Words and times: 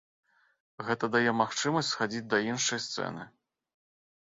Гэта 0.87 1.09
дае 1.17 1.33
магчымасць 1.41 1.91
схадзіць 1.97 2.25
да 2.33 2.41
іншай 2.49 2.83
сцэны. 2.89 3.29